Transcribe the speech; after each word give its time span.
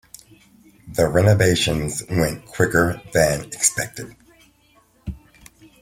The 0.87 1.07
renovation 1.07 1.91
went 2.09 2.47
quicker 2.47 2.99
than 3.13 3.41
expected. 3.45 4.15